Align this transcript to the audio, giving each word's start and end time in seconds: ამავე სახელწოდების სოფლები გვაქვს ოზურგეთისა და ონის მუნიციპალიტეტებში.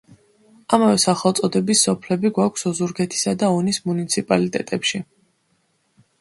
ამავე 0.77 1.01
სახელწოდების 1.01 1.83
სოფლები 1.87 2.31
გვაქვს 2.37 2.65
ოზურგეთისა 2.71 3.35
და 3.45 3.51
ონის 3.59 3.81
მუნიციპალიტეტებში. 3.91 5.05